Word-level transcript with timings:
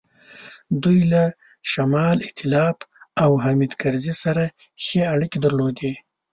دوی 0.83 0.99
له 1.13 1.23
شمال 1.71 2.17
ایتلاف 2.27 2.77
او 3.23 3.31
حامد 3.43 3.71
کرزي 3.81 4.13
سره 4.23 4.43
ښې 4.83 5.01
اړیکې 5.13 5.37
درلودې. 5.45 5.93